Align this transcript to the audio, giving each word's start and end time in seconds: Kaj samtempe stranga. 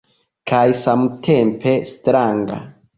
Kaj 0.51 0.61
samtempe 0.85 1.77
stranga. 1.95 2.63